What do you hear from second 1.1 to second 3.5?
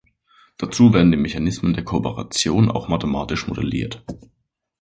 die Mechanismen der Kooperation auch mathematisch